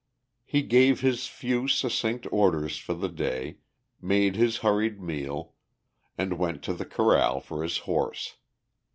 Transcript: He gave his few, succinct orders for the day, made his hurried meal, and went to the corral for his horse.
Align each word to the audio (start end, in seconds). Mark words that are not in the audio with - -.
He 0.45 0.63
gave 0.63 1.01
his 1.01 1.27
few, 1.27 1.67
succinct 1.67 2.25
orders 2.31 2.79
for 2.79 2.95
the 2.95 3.07
day, 3.07 3.59
made 4.01 4.35
his 4.35 4.57
hurried 4.65 4.99
meal, 4.99 5.53
and 6.17 6.39
went 6.39 6.63
to 6.63 6.73
the 6.73 6.85
corral 6.85 7.39
for 7.39 7.61
his 7.61 7.77
horse. 7.85 8.37